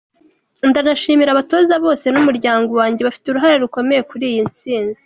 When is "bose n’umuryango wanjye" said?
1.85-3.01